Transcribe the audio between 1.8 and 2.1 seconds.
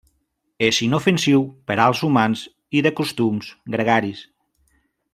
als